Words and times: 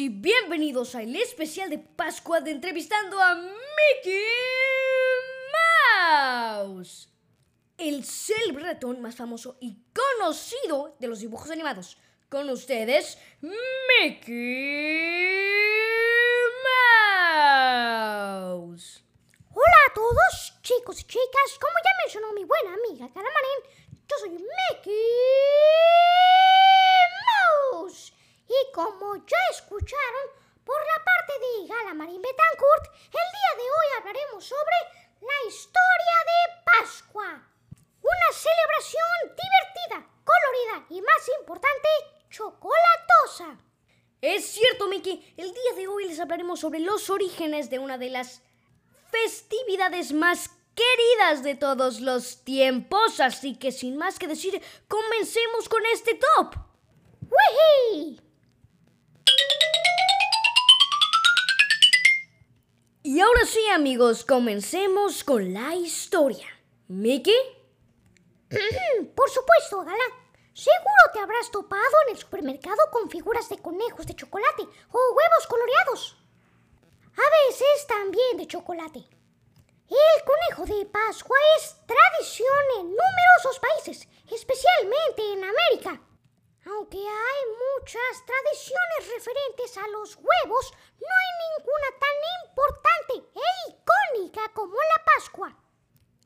y 0.00 0.08
bienvenidos 0.08 0.94
al 0.94 1.14
especial 1.14 1.68
de 1.68 1.78
Pascua 1.78 2.40
de 2.40 2.52
entrevistando 2.52 3.20
a 3.20 3.34
Mickey 3.34 4.24
Mouse, 6.56 7.10
el 7.76 8.02
célebre 8.06 8.64
ratón 8.64 9.02
más 9.02 9.14
famoso 9.14 9.58
y 9.60 9.76
conocido 9.92 10.96
de 10.98 11.06
los 11.06 11.20
dibujos 11.20 11.50
animados. 11.50 11.98
Con 12.30 12.48
ustedes, 12.48 13.18
Mickey 13.42 14.32
Mouse. 18.32 19.04
Hola 19.50 19.76
a 19.90 19.94
todos, 19.94 20.54
chicos 20.62 20.98
y 21.00 21.04
chicas. 21.04 21.58
Como 21.60 21.74
ya 21.84 21.90
mencionó 22.02 22.32
mi 22.32 22.44
buena 22.44 22.72
amiga 22.72 23.06
Caramarín, 23.12 23.60
yo 24.08 24.16
soy 24.18 24.30
Mickey. 24.30 26.29
Y 28.60 28.72
como 28.72 29.16
ya 29.16 29.36
escucharon 29.52 30.26
por 30.64 30.76
la 30.76 31.04
parte 31.04 31.32
de 31.40 31.66
Galamarín 31.66 32.20
Betancourt, 32.20 32.86
el 33.06 33.10
día 33.10 33.52
de 33.56 33.62
hoy 33.62 33.86
hablaremos 33.98 34.44
sobre 34.44 34.76
la 35.20 35.48
historia 35.48 36.16
de 36.30 36.62
Pascua. 36.64 37.48
Una 38.02 38.32
celebración 38.32 39.36
divertida, 39.36 40.10
colorida 40.24 40.86
y 40.90 41.00
más 41.00 41.30
importante, 41.40 41.88
chocolatosa. 42.28 43.58
Es 44.20 44.46
cierto, 44.46 44.88
Mickey. 44.88 45.34
El 45.36 45.52
día 45.52 45.72
de 45.76 45.88
hoy 45.88 46.06
les 46.06 46.20
hablaremos 46.20 46.60
sobre 46.60 46.80
los 46.80 47.08
orígenes 47.08 47.70
de 47.70 47.78
una 47.78 47.98
de 47.98 48.10
las 48.10 48.42
festividades 49.10 50.12
más 50.12 50.50
queridas 50.74 51.42
de 51.42 51.54
todos 51.54 52.00
los 52.00 52.44
tiempos. 52.44 53.20
Así 53.20 53.56
que 53.56 53.72
sin 53.72 53.96
más 53.96 54.18
que 54.18 54.28
decir, 54.28 54.60
comencemos 54.88 55.68
con 55.68 55.84
este 55.86 56.14
top. 56.14 56.56
¡Wihey! 57.22 58.29
Y 63.12 63.18
ahora 63.18 63.44
sí, 63.44 63.58
amigos, 63.74 64.24
comencemos 64.24 65.24
con 65.24 65.52
la 65.52 65.74
historia. 65.74 66.46
¿Mickey? 66.86 67.34
Por 69.16 69.28
supuesto, 69.28 69.80
Gala. 69.80 70.04
Seguro 70.54 71.02
te 71.12 71.18
habrás 71.18 71.50
topado 71.50 71.96
en 72.06 72.14
el 72.14 72.20
supermercado 72.20 72.78
con 72.92 73.10
figuras 73.10 73.48
de 73.48 73.58
conejos 73.58 74.06
de 74.06 74.14
chocolate 74.14 74.62
o 74.62 74.98
huevos 75.16 75.46
coloreados. 75.48 76.18
A 77.16 77.48
veces 77.48 77.86
también 77.88 78.36
de 78.36 78.46
chocolate. 78.46 79.00
El 79.00 80.24
conejo 80.24 80.72
de 80.72 80.86
Pascua 80.86 81.36
es 81.58 81.74
tradición 81.88 82.64
en 82.78 82.86
numerosos 82.90 83.58
países, 83.58 84.06
especialmente 84.30 85.32
en 85.32 85.42
América. 85.42 86.00
Aunque 86.80 86.96
hay 86.96 87.44
muchas 87.76 88.24
tradiciones 88.24 89.14
referentes 89.14 89.76
a 89.76 89.86
los 89.88 90.16
huevos, 90.16 90.72
no 90.98 91.08
hay 91.08 91.30
ninguna 91.58 91.90
tan 92.00 92.16
importante 92.48 93.38
e 93.38 93.70
icónica 93.70 94.50
como 94.54 94.72
la 94.72 95.04
Pascua. 95.14 95.58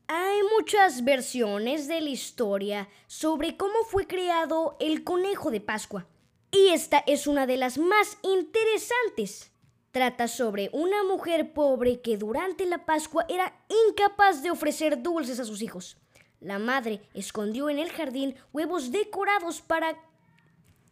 Hay 0.07 0.43
muchas 0.43 1.03
versiones 1.03 1.89
de 1.89 1.99
la 1.99 2.09
historia 2.09 2.87
sobre 3.07 3.57
cómo 3.57 3.83
fue 3.83 4.07
creado 4.07 4.77
el 4.79 5.03
conejo 5.03 5.51
de 5.51 5.59
Pascua. 5.59 6.07
Y 6.51 6.69
esta 6.69 7.03
es 7.05 7.27
una 7.27 7.45
de 7.45 7.57
las 7.57 7.77
más 7.77 8.17
interesantes. 8.21 9.51
Trata 9.91 10.29
sobre 10.29 10.69
una 10.71 11.03
mujer 11.03 11.51
pobre 11.51 11.99
que 11.99 12.15
durante 12.15 12.65
la 12.65 12.85
Pascua 12.85 13.25
era 13.27 13.53
incapaz 13.89 14.41
de 14.41 14.51
ofrecer 14.51 15.03
dulces 15.03 15.41
a 15.41 15.43
sus 15.43 15.61
hijos. 15.61 15.97
La 16.39 16.59
madre 16.59 17.01
escondió 17.13 17.69
en 17.69 17.79
el 17.79 17.91
jardín 17.91 18.37
huevos 18.53 18.93
decorados 18.93 19.59
para 19.59 19.97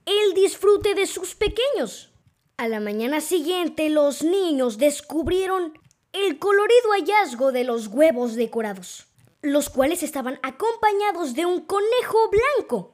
el 0.05 0.33
disfrute 0.33 0.95
de 0.95 1.07
sus 1.07 1.35
pequeños. 1.35 2.11
A 2.57 2.67
la 2.67 2.79
mañana 2.79 3.21
siguiente 3.21 3.89
los 3.89 4.23
niños 4.23 4.77
descubrieron 4.77 5.79
el 6.11 6.37
colorido 6.39 6.91
hallazgo 6.91 7.51
de 7.51 7.63
los 7.63 7.87
huevos 7.87 8.35
decorados, 8.35 9.07
los 9.41 9.69
cuales 9.69 10.03
estaban 10.03 10.39
acompañados 10.43 11.33
de 11.33 11.45
un 11.45 11.61
conejo 11.65 12.29
blanco, 12.29 12.93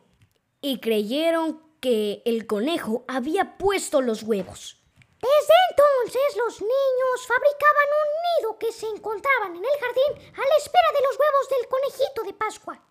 y 0.61 0.79
creyeron 0.79 1.61
que 1.81 2.21
el 2.25 2.47
conejo 2.47 3.03
había 3.07 3.57
puesto 3.57 4.01
los 4.01 4.23
huevos. 4.23 4.77
Desde 5.21 5.53
entonces 5.71 6.37
los 6.37 6.61
niños 6.61 7.27
fabricaban 7.27 7.87
un 8.01 8.09
nido 8.23 8.59
que 8.59 8.71
se 8.71 8.87
encontraban 8.87 9.55
en 9.55 9.63
el 9.63 9.79
jardín 9.79 10.33
a 10.33 10.39
la 10.39 10.57
espera 10.57 10.87
de 10.95 11.05
los 11.07 11.19
huevos 11.19 11.49
del 11.49 11.67
conejito 11.67 12.23
de 12.23 12.33
Pascua. 12.33 12.88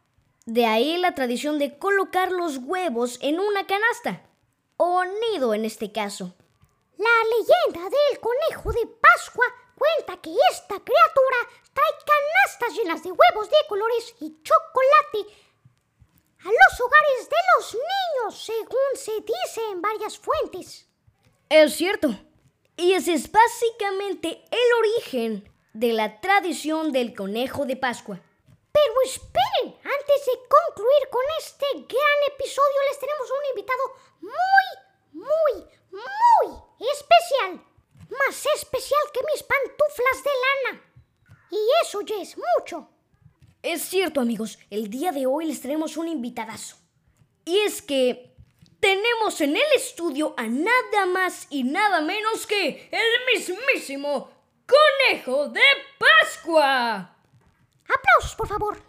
De 0.48 0.64
ahí 0.64 0.96
la 0.96 1.14
tradición 1.14 1.58
de 1.58 1.76
colocar 1.78 2.32
los 2.32 2.56
huevos 2.56 3.18
en 3.20 3.38
una 3.38 3.66
canasta, 3.66 4.22
o 4.78 5.04
nido 5.04 5.52
en 5.52 5.66
este 5.66 5.92
caso. 5.92 6.34
La 6.96 7.06
leyenda 7.36 7.90
del 7.90 8.18
conejo 8.18 8.72
de 8.72 8.86
Pascua 8.86 9.44
cuenta 9.76 10.18
que 10.22 10.34
esta 10.50 10.76
criatura 10.76 11.36
trae 11.74 11.92
canastas 12.06 12.74
llenas 12.74 13.02
de 13.02 13.10
huevos 13.10 13.50
de 13.50 13.56
colores 13.68 14.14
y 14.20 14.42
chocolate 14.42 15.36
a 16.38 16.48
los 16.48 16.80
hogares 16.80 17.28
de 17.28 17.36
los 17.54 17.74
niños, 17.74 18.42
según 18.42 18.94
se 18.94 19.20
dice 19.20 19.60
en 19.70 19.82
varias 19.82 20.16
fuentes. 20.16 20.88
Es 21.50 21.74
cierto. 21.74 22.08
Y 22.74 22.94
ese 22.94 23.12
es 23.12 23.30
básicamente 23.30 24.42
el 24.50 24.72
origen 24.78 25.52
de 25.74 25.92
la 25.92 26.22
tradición 26.22 26.90
del 26.90 27.14
conejo 27.14 27.66
de 27.66 27.76
Pascua. 27.76 28.22
Pero 28.78 29.02
esperen, 29.02 29.76
antes 29.82 30.26
de 30.26 30.32
concluir 30.48 31.08
con 31.10 31.22
este 31.38 31.66
gran 31.74 32.18
episodio 32.32 32.78
les 32.88 32.98
tenemos 33.00 33.28
un 33.28 33.46
invitado 33.50 33.84
muy, 34.20 35.24
muy, 35.24 35.64
muy 35.90 36.88
especial. 36.92 37.64
Más 38.08 38.46
especial 38.54 39.00
que 39.12 39.20
mis 39.32 39.42
pantuflas 39.42 40.22
de 40.22 40.30
lana. 40.44 40.82
Y 41.50 41.58
eso 41.82 42.02
ya 42.02 42.20
es 42.22 42.36
mucho. 42.38 42.88
Es 43.62 43.82
cierto, 43.82 44.20
amigos, 44.20 44.58
el 44.70 44.88
día 44.88 45.10
de 45.10 45.26
hoy 45.26 45.46
les 45.46 45.60
tenemos 45.60 45.96
un 45.96 46.06
invitadazo. 46.06 46.76
Y 47.44 47.58
es 47.58 47.82
que 47.82 48.36
tenemos 48.78 49.40
en 49.40 49.56
el 49.56 49.72
estudio 49.74 50.34
a 50.36 50.46
nada 50.46 51.06
más 51.06 51.48
y 51.50 51.64
nada 51.64 52.00
menos 52.00 52.46
que 52.46 52.88
el 52.92 53.34
mismísimo 53.34 54.30
Conejo 54.66 55.48
de 55.48 55.62
Pascua. 55.98 57.17
Por 58.36 58.48
favor. 58.48 58.82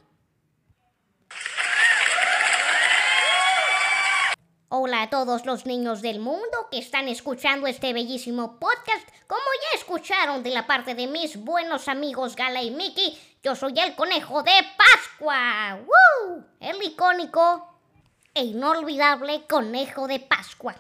Hola 4.70 5.04
a 5.04 5.10
todos 5.10 5.46
los 5.46 5.66
niños 5.66 6.02
del 6.02 6.20
mundo 6.20 6.68
que 6.72 6.78
están 6.78 7.08
escuchando 7.08 7.66
este 7.66 7.92
bellísimo 7.94 8.60
podcast. 8.60 9.08
Como 9.28 9.42
ya 9.42 9.80
escucharon 9.80 10.44
de 10.44 10.52
la 10.52 10.68
parte 10.68 10.94
de 10.94 11.08
mis 11.08 11.38
buenos 11.38 11.88
amigos 11.88 12.36
Gala 12.36 12.62
y 12.62 12.70
Mickey, 12.70 13.18
yo 13.42 13.56
soy 13.56 13.74
el 13.80 13.96
conejo 13.96 14.44
de 14.44 14.52
Pascua. 14.78 15.80
El 16.60 16.84
icónico 16.84 17.68
e 18.34 18.44
inolvidable 18.44 19.46
conejo 19.48 20.08
de 20.08 20.20
Pascua. 20.20 20.76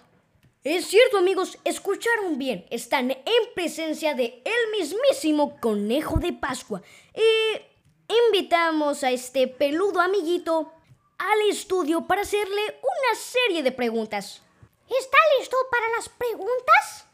Es 0.63 0.87
cierto, 0.87 1.17
amigos, 1.17 1.57
escucharon 1.63 2.37
bien. 2.37 2.65
Están 2.69 3.11
en 3.11 3.53
presencia 3.55 4.13
de 4.13 4.43
el 4.45 4.79
mismísimo 4.79 5.59
conejo 5.59 6.19
de 6.19 6.33
Pascua. 6.33 6.81
Y 7.15 7.68
invitamos 8.09 9.03
a 9.03 9.11
este 9.11 9.47
peludo 9.47 10.01
amiguito 10.01 10.73
al 11.17 11.41
estudio 11.49 12.07
para 12.07 12.21
hacerle 12.21 12.79
una 12.81 13.15
serie 13.15 13.63
de 13.63 13.71
preguntas. 13.71 14.41
¿Está 14.89 15.17
listo 15.37 15.57
para 15.69 15.87
las 15.89 16.09
preguntas? 16.09 17.05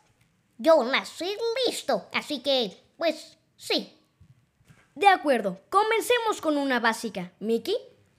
Yo 0.58 0.84
nací 0.84 1.36
listo, 1.66 2.08
así 2.14 2.42
que, 2.42 2.82
pues, 2.98 3.38
sí. 3.58 4.02
De 4.94 5.08
acuerdo, 5.08 5.60
comencemos 5.70 6.40
con 6.40 6.58
una 6.58 6.80
básica. 6.80 7.34
¿Mickey? 7.40 7.76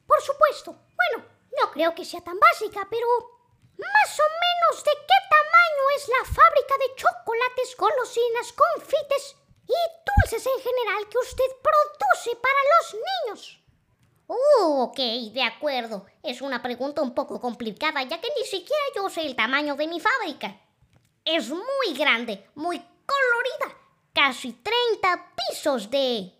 Por 0.06 0.20
supuesto. 0.20 0.73
Bueno, 0.73 1.26
no 1.58 1.70
creo 1.73 1.94
que 1.94 2.05
sea 2.05 2.20
tan 2.20 2.38
básica, 2.38 2.87
pero 2.90 3.06
más 3.78 4.20
o 4.20 4.28
menos 4.44 4.84
de 4.84 4.90
qué 4.90 5.19
tamaño 5.31 5.82
es 5.96 6.08
la 6.08 6.25
fábrica 6.25 6.75
de 6.78 6.94
chocolates, 6.96 7.76
golosinas, 7.78 8.52
confites 8.52 9.37
y 9.67 10.05
dulces 10.16 10.46
en 10.46 10.62
general 10.62 11.08
que 11.08 11.18
usted 11.18 11.44
produce 11.62 12.36
para 12.36 12.58
los 12.72 12.94
niños. 12.94 13.60
Uh, 14.28 14.82
ok, 14.82 14.98
de 15.32 15.42
acuerdo. 15.42 16.06
Es 16.22 16.42
una 16.42 16.62
pregunta 16.62 17.02
un 17.02 17.14
poco 17.14 17.40
complicada, 17.40 18.02
ya 18.02 18.20
que 18.20 18.28
ni 18.36 18.44
siquiera 18.44 18.82
yo 18.94 19.08
sé 19.08 19.22
el 19.22 19.36
tamaño 19.36 19.76
de 19.76 19.86
mi 19.86 20.00
fábrica. 20.00 20.60
Es 21.24 21.48
muy 21.50 21.96
grande, 21.96 22.48
muy 22.54 22.78
colorida. 22.78 23.78
Casi 24.12 24.52
30 24.52 25.34
pisos 25.36 25.90
de 25.90 26.32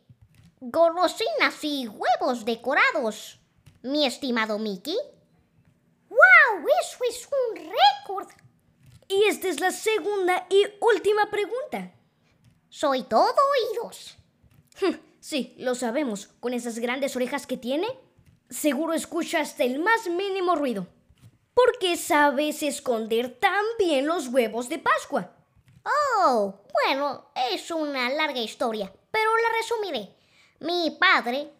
golosinas 0.61 1.63
y 1.63 1.87
huevos 1.87 2.45
decorados. 2.45 3.39
Mi 3.83 4.07
estimado 4.07 4.59
Mickey. 4.59 4.97
¡Wow! 6.09 6.67
Eso 6.81 6.99
es 7.09 7.29
un 7.29 7.57
récord. 7.57 8.29
Y 9.09 9.25
esta 9.25 9.49
es 9.49 9.61
la 9.61 9.71
segunda 9.71 10.47
y 10.51 10.67
última 10.81 11.31
pregunta. 11.31 11.93
Soy 12.69 13.05
todo 13.05 13.35
oídos. 13.73 14.17
Sí, 15.21 15.55
lo 15.59 15.75
sabemos. 15.75 16.29
Con 16.39 16.55
esas 16.55 16.79
grandes 16.79 17.17
orejas 17.17 17.47
que 17.47 17.57
tiene, 17.57 17.89
seguro 18.49 18.93
escucha 18.93 19.41
hasta 19.41 19.65
el 19.65 19.81
más 19.81 20.09
mínimo 20.09 20.55
ruido. 20.55 20.87
¿Por 21.53 21.79
qué 21.79 21.97
sabes 21.97 22.63
esconder 22.63 23.39
tan 23.41 23.65
bien 23.79 24.07
los 24.07 24.29
huevos 24.29 24.69
de 24.69 24.79
Pascua? 24.79 25.33
Oh, 26.19 26.55
bueno, 26.85 27.31
es 27.51 27.71
una 27.71 28.11
larga 28.11 28.41
historia, 28.41 28.93
pero 29.11 29.31
la 29.37 29.49
resumiré. 29.59 30.15
Mi 30.61 30.91
padre, 30.93 31.51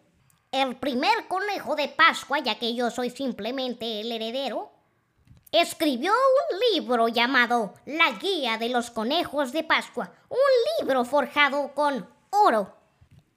el 0.51 0.75
primer 0.77 1.27
conejo 1.27 1.75
de 1.75 1.87
Pascua, 1.87 2.39
ya 2.39 2.59
que 2.59 2.73
yo 2.73 2.89
soy 2.91 3.09
simplemente 3.09 4.01
el 4.01 4.11
heredero, 4.11 4.71
escribió 5.51 6.11
un 6.11 6.59
libro 6.73 7.07
llamado 7.07 7.73
La 7.85 8.11
Guía 8.11 8.57
de 8.57 8.69
los 8.69 8.91
Conejos 8.91 9.51
de 9.51 9.63
Pascua, 9.63 10.11
un 10.29 10.37
libro 10.79 11.05
forjado 11.05 11.73
con 11.73 12.09
oro 12.29 12.75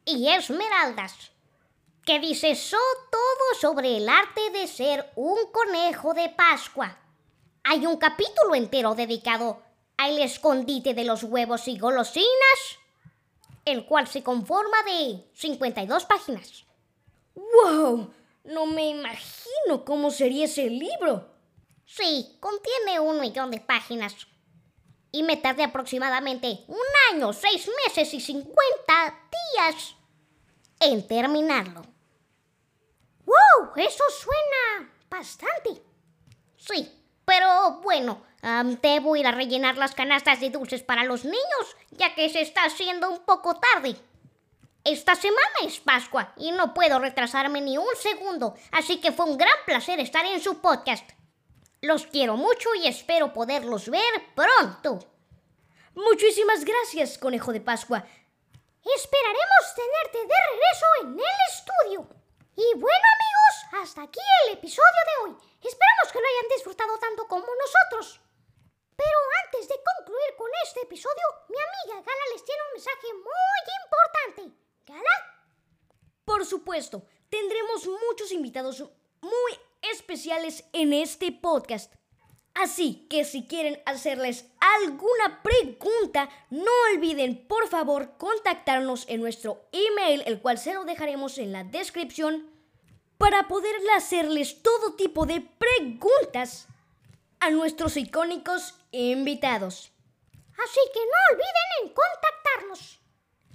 y 0.04 0.28
esmeraldas, 0.28 1.30
que 2.04 2.18
dice 2.18 2.58
todo 2.70 3.60
sobre 3.60 3.96
el 3.96 4.08
arte 4.08 4.50
de 4.50 4.66
ser 4.66 5.12
un 5.14 5.38
conejo 5.52 6.14
de 6.14 6.28
Pascua. 6.30 6.98
Hay 7.62 7.86
un 7.86 7.96
capítulo 7.98 8.54
entero 8.54 8.94
dedicado 8.94 9.62
al 9.96 10.18
escondite 10.18 10.94
de 10.94 11.04
los 11.04 11.22
huevos 11.22 11.68
y 11.68 11.78
golosinas, 11.78 12.28
el 13.64 13.84
cual 13.84 14.08
se 14.08 14.22
conforma 14.22 14.82
de 14.84 15.28
52 15.34 16.04
páginas. 16.06 16.64
¡Wow! 17.34 18.12
No 18.44 18.66
me 18.66 18.88
imagino 18.88 19.84
cómo 19.84 20.10
sería 20.10 20.46
ese 20.46 20.68
libro. 20.70 21.29
Sí, 21.92 22.36
contiene 22.38 23.00
un 23.00 23.20
millón 23.20 23.50
de 23.50 23.58
páginas. 23.58 24.14
Y 25.10 25.24
me 25.24 25.36
tardé 25.36 25.64
aproximadamente 25.64 26.64
un 26.68 26.78
año, 27.12 27.32
seis 27.32 27.68
meses 27.84 28.14
y 28.14 28.20
50 28.20 28.54
días 29.56 29.96
en 30.78 31.06
terminarlo. 31.08 31.82
¡Wow! 33.26 33.72
Eso 33.74 34.04
suena 34.08 34.92
bastante. 35.10 35.82
Sí, 36.56 36.96
pero 37.24 37.80
bueno, 37.82 38.22
debo 38.80 39.16
ir 39.16 39.26
a 39.26 39.32
rellenar 39.32 39.76
las 39.76 39.94
canastas 39.94 40.38
de 40.38 40.50
dulces 40.50 40.84
para 40.84 41.02
los 41.02 41.24
niños, 41.24 41.76
ya 41.90 42.14
que 42.14 42.28
se 42.28 42.40
está 42.40 42.64
haciendo 42.66 43.10
un 43.10 43.24
poco 43.24 43.58
tarde. 43.58 43.96
Esta 44.84 45.16
semana 45.16 45.56
es 45.64 45.80
Pascua 45.80 46.34
y 46.36 46.52
no 46.52 46.72
puedo 46.72 47.00
retrasarme 47.00 47.60
ni 47.60 47.78
un 47.78 47.96
segundo, 48.00 48.54
así 48.70 49.00
que 49.00 49.10
fue 49.10 49.26
un 49.26 49.36
gran 49.36 49.56
placer 49.66 49.98
estar 49.98 50.24
en 50.24 50.40
su 50.40 50.60
podcast. 50.60 51.10
Los 51.82 52.06
quiero 52.06 52.36
mucho 52.36 52.74
y 52.74 52.86
espero 52.86 53.32
poderlos 53.32 53.88
ver 53.88 54.34
pronto. 54.34 54.98
Muchísimas 55.94 56.62
gracias, 56.62 57.16
conejo 57.16 57.54
de 57.54 57.62
Pascua. 57.62 58.04
Esperaremos 58.84 59.64
tenerte 59.74 60.18
de 60.18 60.34
regreso 60.50 60.86
en 61.00 61.08
el 61.18 61.38
estudio. 61.48 62.06
Y 62.54 62.78
bueno 62.78 63.06
amigos, 63.16 63.82
hasta 63.82 64.02
aquí 64.02 64.20
el 64.44 64.58
episodio 64.58 65.00
de 65.08 65.24
hoy. 65.24 65.36
Esperamos 65.62 66.12
que 66.12 66.20
lo 66.20 66.26
hayan 66.26 66.48
disfrutado 66.54 66.98
tanto 66.98 67.26
como 67.26 67.46
nosotros. 67.46 68.20
Pero 68.94 69.18
antes 69.46 69.66
de 69.66 69.80
concluir 69.82 70.36
con 70.36 70.50
este 70.64 70.82
episodio, 70.82 71.26
mi 71.48 71.56
amiga 71.56 72.02
Gala 72.04 72.24
les 72.34 72.44
tiene 72.44 72.60
un 72.62 72.72
mensaje 72.74 73.08
muy 73.14 73.62
importante. 73.80 74.58
¿Gala? 74.84 75.16
Por 76.26 76.44
supuesto, 76.44 77.04
tendremos 77.30 77.86
muchos 77.86 78.32
invitados 78.32 78.84
muy 79.22 79.69
especiales 79.82 80.64
en 80.72 80.92
este 80.92 81.32
podcast. 81.32 81.92
Así 82.54 83.06
que 83.08 83.24
si 83.24 83.46
quieren 83.46 83.80
hacerles 83.86 84.46
alguna 84.58 85.42
pregunta, 85.42 86.28
no 86.50 86.70
olviden 86.92 87.46
por 87.46 87.68
favor 87.68 88.16
contactarnos 88.18 89.06
en 89.08 89.20
nuestro 89.20 89.68
email, 89.72 90.22
el 90.26 90.40
cual 90.40 90.58
se 90.58 90.74
lo 90.74 90.84
dejaremos 90.84 91.38
en 91.38 91.52
la 91.52 91.64
descripción, 91.64 92.50
para 93.18 93.48
poder 93.48 93.76
hacerles 93.96 94.62
todo 94.62 94.94
tipo 94.94 95.26
de 95.26 95.42
preguntas 95.42 96.66
a 97.38 97.50
nuestros 97.50 97.96
icónicos 97.96 98.74
invitados. 98.92 99.92
Así 100.32 100.80
que 100.92 101.00
no 101.00 101.34
olviden 101.34 101.68
en 101.82 101.94
contactarnos. 101.94 103.00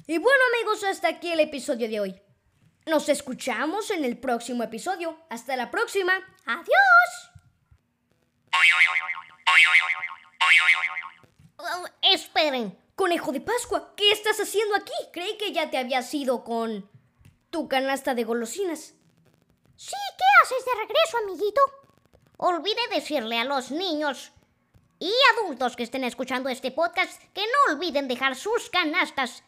Y 0.08 0.18
bueno 0.20 0.44
amigos, 0.54 0.84
hasta 0.84 1.10
aquí 1.10 1.32
el 1.32 1.40
episodio 1.40 1.90
de 1.90 2.00
hoy. 2.00 2.25
Nos 2.86 3.10
escuchamos 3.10 3.90
en 3.90 4.06
el 4.06 4.18
próximo 4.18 4.64
episodio. 4.64 5.18
Hasta 5.30 5.56
la 5.56 5.72
próxima. 5.72 6.14
Adiós. 6.46 7.32
Oh, 11.58 11.86
esperen. 12.04 12.78
Conejo 12.96 13.32
de 13.32 13.42
Pascua, 13.42 13.94
¿qué 13.98 14.12
estás 14.12 14.40
haciendo 14.40 14.76
aquí? 14.76 14.94
Creí 15.12 15.36
que 15.38 15.52
ya 15.52 15.70
te 15.70 15.78
habías 15.78 16.14
ido 16.14 16.44
con 16.44 16.90
tu 17.50 17.68
canasta 17.68 18.14
de 18.14 18.24
golosinas. 18.24 18.94
Sí, 19.76 19.96
¿qué 20.18 20.24
haces 20.44 20.64
de 20.64 20.72
regreso, 20.80 21.18
amiguito? 21.24 21.62
Olvide 22.38 22.82
decirle 22.94 23.40
a 23.40 23.46
los 23.46 23.72
niños 23.72 24.32
y 25.00 25.12
adultos 25.34 25.76
que 25.76 25.84
estén 25.84 26.04
escuchando 26.04 26.50
este 26.50 26.72
podcast 26.72 27.22
que 27.34 27.42
no 27.42 27.74
olviden 27.74 28.08
dejar 28.08 28.36
sus 28.36 28.70
canastas 28.70 29.44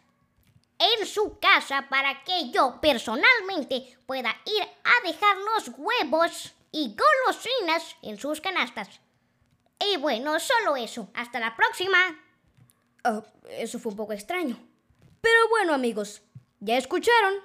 en 0.79 1.05
su 1.05 1.39
casa 1.39 1.87
para 1.89 2.23
que 2.23 2.51
yo 2.51 2.79
personalmente 2.81 3.97
pueda 4.05 4.35
ir 4.45 4.63
a 4.63 5.07
dejar 5.07 5.37
los 5.37 5.71
huevos 5.77 6.53
y 6.71 6.95
golosinas 6.95 7.95
en 8.01 8.17
sus 8.19 8.41
canastas. 8.41 9.01
Y 9.79 9.97
bueno, 9.97 10.39
solo 10.39 10.75
eso. 10.75 11.09
Hasta 11.13 11.39
la 11.39 11.55
próxima. 11.55 11.97
Oh, 13.03 13.23
eso 13.49 13.79
fue 13.79 13.91
un 13.91 13.97
poco 13.97 14.13
extraño. 14.13 14.57
Pero 15.21 15.49
bueno 15.49 15.73
amigos, 15.73 16.21
ya 16.59 16.77
escucharon. 16.77 17.35